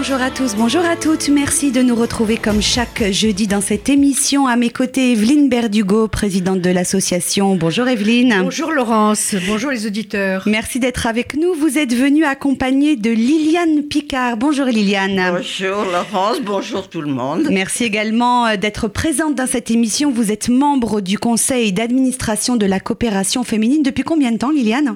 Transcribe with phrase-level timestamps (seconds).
[0.00, 1.28] Bonjour à tous, bonjour à toutes.
[1.28, 4.46] Merci de nous retrouver comme chaque jeudi dans cette émission.
[4.46, 7.56] À mes côtés, Evelyne Berdugo, présidente de l'association.
[7.56, 8.42] Bonjour Evelyne.
[8.44, 10.44] Bonjour Laurence, bonjour les auditeurs.
[10.46, 11.52] Merci d'être avec nous.
[11.52, 14.36] Vous êtes venue accompagnée de Liliane Picard.
[14.36, 15.32] Bonjour Liliane.
[15.32, 17.48] Bonjour Laurence, bonjour tout le monde.
[17.50, 20.12] Merci également euh, d'être présente dans cette émission.
[20.12, 23.82] Vous êtes membre du conseil d'administration de la coopération féminine.
[23.82, 24.94] Depuis combien de temps Liliane?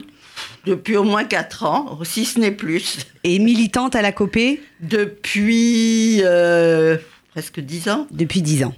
[0.66, 2.98] Depuis au moins 4 ans, si ce n'est plus.
[3.24, 6.96] Et militante à la COPé Depuis euh,
[7.32, 8.06] presque 10 ans.
[8.10, 8.74] Depuis 10 ans.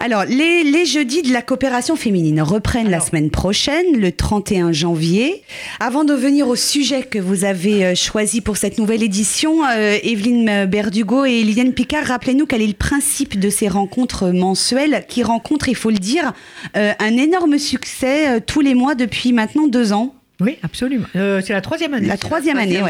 [0.00, 5.42] Alors, les, les, jeudis de la coopération féminine reprennent la semaine prochaine, le 31 janvier.
[5.80, 9.98] Avant de venir au sujet que vous avez euh, choisi pour cette nouvelle édition, euh,
[10.02, 15.22] Evelyne Berdugo et Liliane Picard, rappelez-nous quel est le principe de ces rencontres mensuelles qui
[15.22, 16.32] rencontrent, il faut le dire,
[16.74, 20.14] un énorme succès tous les mois depuis maintenant deux ans.
[20.40, 21.06] Oui, absolument.
[21.16, 22.06] Euh, c'est la troisième année.
[22.06, 22.80] La troisième, année,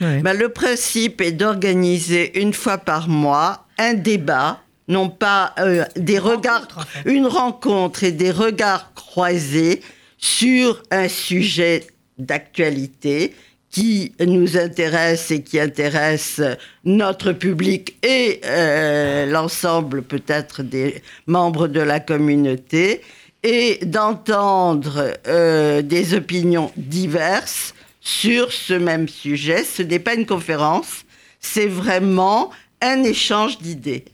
[0.00, 6.18] bah, le principe est d'organiser une fois par mois un débat, non pas euh, des
[6.18, 9.80] regards, une rencontre et des regards croisés
[10.18, 11.86] sur un sujet
[12.18, 13.34] d'actualité
[13.70, 16.42] qui nous intéresse et qui intéresse
[16.84, 23.00] notre public et euh, l'ensemble peut-être des membres de la communauté
[23.42, 29.64] et d'entendre euh, des opinions diverses sur ce même sujet.
[29.64, 31.04] Ce n'est pas une conférence,
[31.40, 34.04] c'est vraiment un échange d'idées.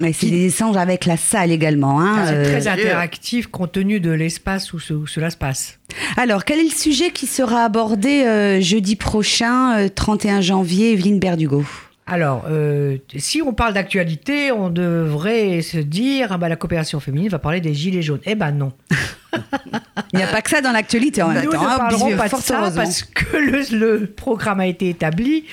[0.00, 2.00] Mais c'est des échanges avec la salle également.
[2.00, 5.80] Hein, c'est très euh, interactif compte tenu de l'espace où, cela se passe.
[6.16, 11.64] Alors, quel est le sujet qui sera abordé euh, jeudi prochain, 31 janvier, Evelyne Berdugo?
[12.08, 17.28] Alors, euh, si on parle d'actualité, on devrait se dire ah bah, la coopération féminine
[17.28, 18.20] va parler des gilets jaunes.
[18.24, 18.72] Eh ben non.
[20.14, 21.20] Il n'y a pas que ça dans l'actualité.
[21.20, 23.36] Nous ne hein, parlerons pas de ça parce que
[23.74, 25.44] le, programme a été établi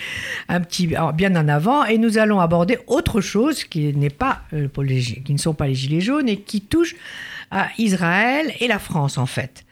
[0.47, 4.69] un petit, bien en avant et nous allons aborder autre chose qui, n'est pas, euh,
[4.69, 6.95] qui ne sont pas les gilets jaunes et qui touche
[7.51, 9.65] à Israël et la France en fait.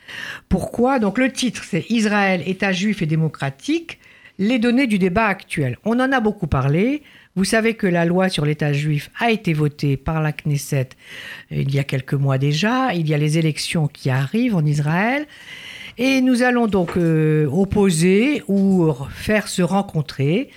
[0.49, 0.99] Pourquoi?
[0.99, 3.99] Donc le titre c'est Israël, État juif et démocratique
[4.43, 5.77] les données du débat actuel.
[5.85, 7.01] On en a beaucoup parlé.
[7.35, 10.89] Vous savez que la loi sur l'État juif a été votée par la Knesset
[11.51, 12.93] euh, il y a quelques mois déjà.
[12.93, 15.25] Il y a les élections qui arrivent en Israël.
[15.97, 20.49] Et nous allons donc euh, opposer ou faire se rencontrer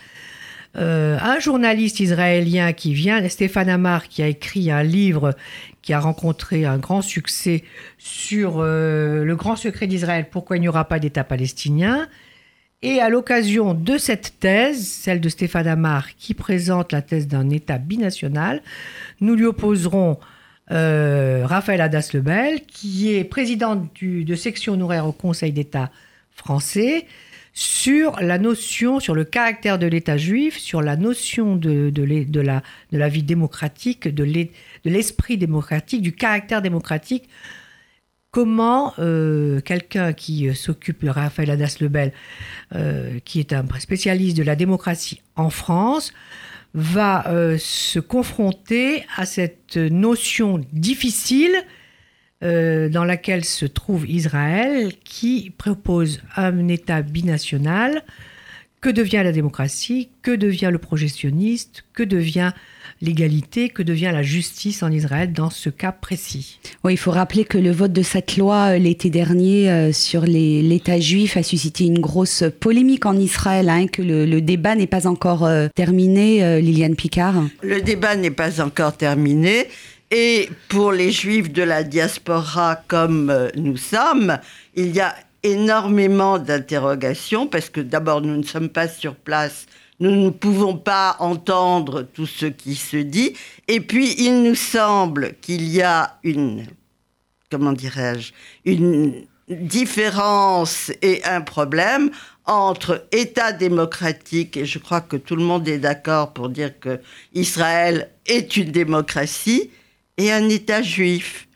[0.77, 5.35] euh, un journaliste israélien qui vient, Stéphane Amar, qui a écrit un livre
[5.83, 7.63] qui a rencontré un grand succès
[7.97, 12.09] sur le grand secret d'Israël, pourquoi il n'y aura pas d'État palestinien,
[12.83, 17.49] et à l'occasion de cette thèse, celle de Stéphane Amar, qui présente la thèse d'un
[17.51, 18.63] État binational,
[19.21, 20.19] nous lui opposerons
[20.71, 25.91] euh, Raphaël Hadas-Lebel, qui est président de section honoraire au Conseil d'État
[26.33, 27.07] français,
[27.55, 31.91] sur la notion, sur le caractère de l'État juif, sur la notion de
[32.93, 34.49] la vie démocratique, de
[34.85, 37.31] l'esprit démocratique, du caractère démocratique
[38.37, 42.13] comment euh, quelqu'un qui euh, s'occupe, Raphaël Hadas-Lebel,
[42.75, 46.13] euh, qui est un spécialiste de la démocratie en France,
[46.75, 47.25] va
[47.59, 51.55] se confronter à cette notion difficile
[52.43, 58.05] dans laquelle se trouve Israël, qui propose un État binational.
[58.87, 60.11] Que devient la démocratie?
[60.23, 61.83] Que devient le projectionniste?
[61.93, 62.53] Que devient
[63.01, 66.61] l'égalité, que devient la justice en Israël dans ce cas précis?
[66.85, 70.21] Oui, il faut rappeler que le vote de cette loi euh, l'été dernier euh, sur
[70.21, 75.09] l'État juif a suscité une grosse polémique en Israël, hein, que le, débat n'est pas
[75.09, 77.43] encore euh, terminé, Liliane Picard.
[77.65, 79.67] Le débat n'est pas encore terminé.
[80.13, 84.39] Et pour les juifs de la diaspora comme nous sommes,
[84.77, 85.13] il y a
[85.53, 89.67] énormément d'interrogations parce que d'abord nous ne sommes pas sur place
[90.01, 93.35] nous ne pouvons pas entendre tout ce qui se dit.
[93.69, 96.67] Et puis, il nous semble qu'il y a une,
[97.51, 98.33] comment dirais-je,
[98.65, 102.11] une différence et un problème
[102.45, 107.01] entre État démocratique, et je crois que tout le monde est d'accord pour dire que
[107.35, 109.71] Israël est une démocratie,
[110.17, 111.49] et un État juif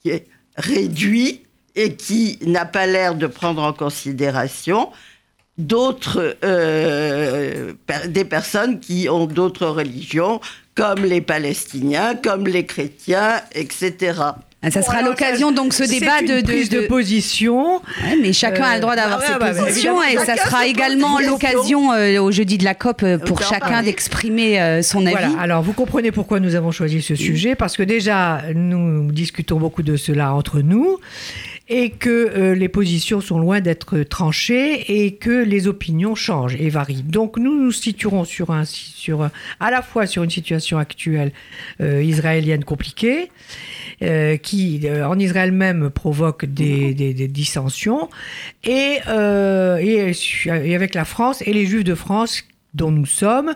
[0.00, 0.26] qui est
[0.56, 1.43] réduit
[1.76, 4.90] et qui n'a pas l'air de prendre en considération
[5.58, 7.72] d'autres, euh,
[8.06, 10.40] des personnes qui ont d'autres religions,
[10.74, 14.20] comme les Palestiniens, comme les chrétiens, etc.
[14.66, 17.82] Ah, ça sera l'occasion donc ce débat de, de, prise de, position.
[18.22, 22.18] mais chacun a le droit d'avoir bah ses positions et ça sera également l'occasion euh,
[22.18, 25.34] au jeudi de la COP euh, pour chacun d'exprimer son avis.
[25.38, 29.82] Alors vous comprenez pourquoi nous avons choisi ce sujet parce que déjà nous discutons beaucoup
[29.82, 30.98] de cela entre nous
[31.68, 36.68] et que euh, les positions sont loin d'être tranchées et que les opinions changent et
[36.68, 37.02] varient.
[37.02, 38.24] Donc nous nous situerons
[39.60, 41.32] à la fois sur une situation actuelle
[41.80, 43.30] euh, israélienne compliquée,
[44.02, 46.92] euh, qui en Israël même provoque des,
[47.28, 48.10] dissensions,
[48.64, 52.44] et, avec la France et les Juifs de France
[52.74, 53.54] dont nous sommes,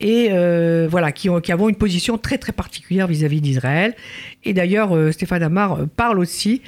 [0.00, 0.28] et
[0.88, 3.94] voilà, qui, ont, qui avons une position très très particulière vis-à-vis d'Israël.
[4.44, 6.62] Et d'ailleurs, Stéphane Amar parle aussi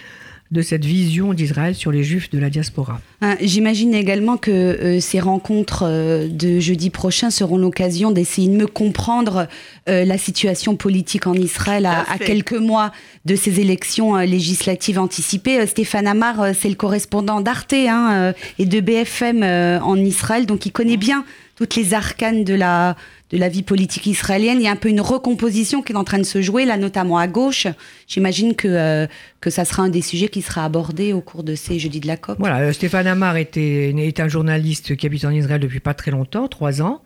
[0.51, 3.01] de cette vision d'Israël sur les juifs de la diaspora.
[3.21, 8.57] Ah, j'imagine également que euh, ces rencontres euh, de jeudi prochain seront l'occasion d'essayer de
[8.57, 9.49] me comprendre
[9.89, 12.93] euh, la situation politique en Israël à, quelques mois
[13.25, 15.67] de ces élections législatives anticipées.
[15.67, 19.43] Stéphane Amar, c'est le correspondant d'Arte hein, et de BFM
[19.83, 21.25] en Israël, donc il connaît bien
[21.57, 22.97] toutes les arcanes de la,
[23.31, 24.59] de la vie politique israélienne.
[24.61, 26.77] Il y a un peu une recomposition qui est en train de se jouer, là
[26.77, 27.67] notamment à gauche.
[28.07, 29.07] J'imagine que, euh,
[29.41, 32.07] que ça sera un des sujets qui sera abordé au cours de ces jeudis de
[32.07, 32.39] la COP.
[32.39, 36.11] Voilà, euh, Stéphane Amar était, est un journaliste qui habite en Israël depuis pas très
[36.11, 37.03] longtemps, trois ans,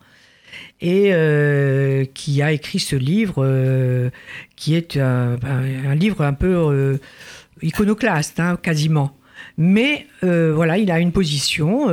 [0.81, 4.11] et euh, qui a écrit ce livre,
[4.57, 5.37] qui est un,
[5.95, 6.99] livre un peu
[7.61, 9.15] iconoclaste, hein, quasiment.
[9.57, 11.87] Mais voilà, il a une position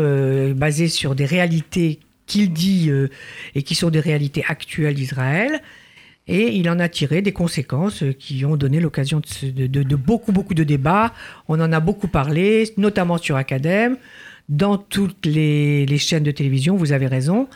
[0.54, 3.08] basée sur des réalités qu'il dit euh,
[3.56, 5.60] et qui sont des réalités actuelles d'Israël.
[6.28, 10.62] Et il en a tiré des conséquences qui ont donné l'occasion de, beaucoup, beaucoup de
[10.62, 11.14] débats.
[11.48, 13.96] On en a beaucoup parlé, notamment sur Academ,
[14.50, 17.48] dans toutes les, chaînes de télévision, vous avez raison.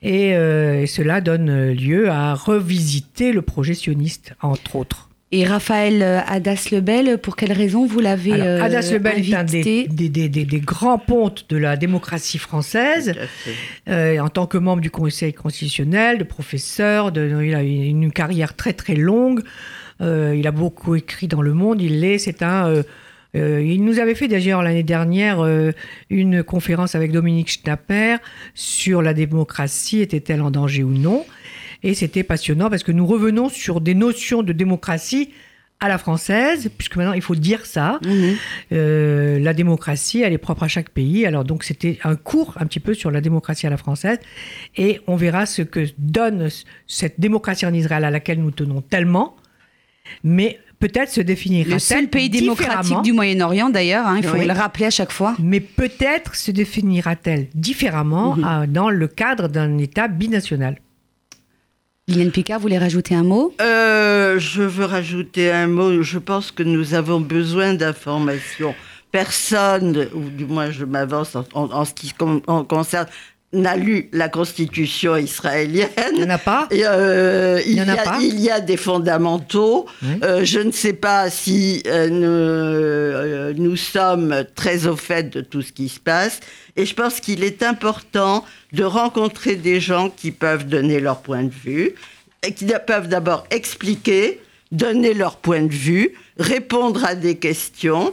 [0.00, 5.10] Et, euh, et, cela donne lieu à revisiter le projet sioniste, entre autres.
[5.36, 10.28] Et Raphaël euh, Hadas-Lebel, pour quelle raison vous l'avez euh, Hadas-Lebel est un des, des,
[10.30, 13.12] des, grands pontes de la démocratie française,
[13.86, 18.56] euh, en tant que membre du Conseil constitutionnel, de professeur, de, il a une, carrière
[18.56, 19.42] très très longue,
[20.00, 22.82] il a beaucoup écrit dans Le Monde, il l'est, c'est un...
[23.34, 25.46] il nous avait fait d'ailleurs l'année dernière
[26.08, 28.16] une conférence avec Dominique Schnapper
[28.54, 31.26] sur la démocratie, était-elle en danger ou non
[31.86, 35.30] et c'était passionnant parce que nous revenons sur des notions de démocratie
[35.78, 38.00] à la française, puisque maintenant il faut dire ça.
[38.04, 38.34] Mhm.
[38.72, 41.26] Euh, la démocratie, elle est propre à chaque pays.
[41.26, 44.18] Alors donc c'était un cours un petit peu sur la démocratie à la française,
[44.76, 46.48] et on verra ce que donne
[46.88, 49.36] cette démocratie en Israël à laquelle nous tenons tellement.
[50.24, 54.52] Mais peut-être se définira-t-elle Le seul pays démocratique du Moyen-Orient d'ailleurs, hein, il faut le
[54.52, 55.36] rappeler à chaque fois.
[55.38, 58.44] Mais peut-être se définira-t-elle différemment mhm.
[58.44, 60.78] euh, dans le cadre d'un État binational.
[62.16, 63.54] Liliane Picard, vous voulez rajouter un mot?
[63.60, 66.02] Euh, Je veux rajouter un mot.
[66.02, 68.74] Je pense que nous avons besoin d'informations.
[69.12, 73.06] Personne, ou du moins je m'avance en, ce qui concerne
[73.52, 75.88] n'a lu la constitution israélienne.
[76.12, 76.68] Il n'y en a pas?
[76.72, 78.18] Euh, il, y a, pas?
[78.20, 79.86] il y a des fondamentaux.
[80.22, 85.72] Euh, je ne sais pas si nous, nous, sommes très au fait de tout ce
[85.72, 86.40] qui se passe.
[86.76, 91.44] Et je pense qu'il est important de rencontrer des gens qui peuvent donner leur point
[91.44, 91.94] de vue,
[92.42, 94.40] et qui peuvent d'abord expliquer,
[94.72, 98.12] donner leur point de vue, répondre à des questions.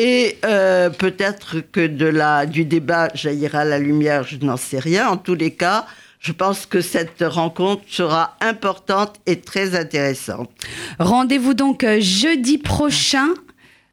[0.00, 5.08] Et euh, peut-être que de la, du débat jaillira la lumière, je n'en sais rien.
[5.08, 5.86] En tous les cas,
[6.20, 10.50] je pense que cette rencontre sera importante et très intéressante.
[11.00, 13.26] Rendez-vous donc euh, jeudi prochain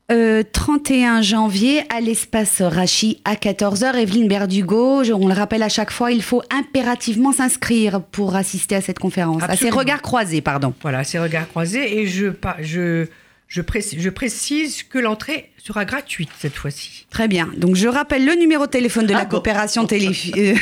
[0.07, 3.95] 31 euh, janvier à l'espace Rachi à 14h.
[3.95, 8.81] Evelyne Berdugo, on le rappelle à chaque fois, il faut impérativement s'inscrire pour assister à
[8.81, 9.41] cette conférence.
[9.41, 10.75] À ces regards croisés, pardon.
[10.83, 11.97] Voilà, à ces regards croisés.
[11.97, 12.27] Et je,
[12.61, 13.07] je,
[13.55, 17.07] je, précise, je précise que l'entrée sera gratuite cette fois-ci.
[17.09, 17.49] Très bien.
[17.55, 20.11] Donc je rappelle le numéro de téléphone de la ah coopération télé.
[20.35, 20.55] Euh,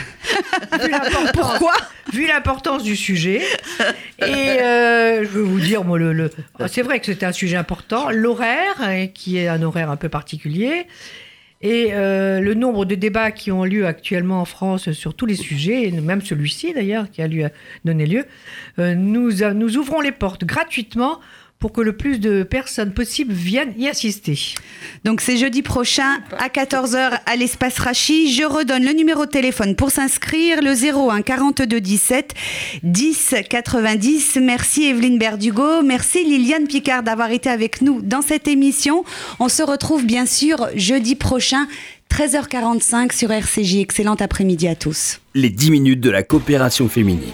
[1.34, 1.74] Pourquoi
[2.14, 3.42] Vu l'importance du sujet.
[4.20, 4.24] Et
[4.62, 6.30] euh, je veux vous dire, moi, le,
[6.68, 8.12] c'est vrai que c'était un sujet important.
[8.12, 8.76] L'horaire,
[9.16, 10.86] qui est un horaire un peu particulier.
[11.62, 15.36] Et euh, le nombre de débats qui ont lieu actuellement en France sur tous les
[15.36, 17.50] sujets, et même celui-ci d'ailleurs, qui a lieu,
[17.86, 18.26] donné lieu,
[18.78, 21.20] nous, nous ouvrons les portes gratuitement
[21.64, 24.38] pour que le plus de personnes possibles viennent y assister.
[25.06, 28.34] Donc c'est jeudi prochain à 14h à l'espace Rachi.
[28.34, 32.34] Je redonne le numéro de téléphone pour s'inscrire, le 01 42 17
[32.84, 34.40] 10 90.
[34.42, 39.06] Merci Evelyne Berdugo, merci Liliane Picard d'avoir été avec nous dans cette émission.
[39.40, 41.68] On se retrouve bien sûr jeudi prochain
[42.12, 43.76] 13h45 sur RCJ.
[43.78, 45.22] Excellent après-midi à tous.
[45.34, 47.32] Les 10 minutes de la coopération féminine.